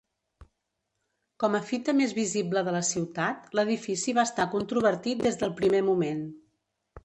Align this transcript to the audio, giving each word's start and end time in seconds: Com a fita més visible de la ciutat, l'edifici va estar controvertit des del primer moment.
Com 1.43 1.57
a 1.57 1.61
fita 1.67 1.95
més 1.99 2.15
visible 2.21 2.65
de 2.69 2.75
la 2.77 2.81
ciutat, 2.89 3.45
l'edifici 3.61 4.19
va 4.21 4.27
estar 4.31 4.51
controvertit 4.57 5.25
des 5.29 5.41
del 5.45 5.57
primer 5.63 5.87
moment. 5.95 6.29